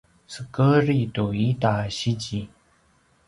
[0.35, 2.39] sekedri tu ita a sizi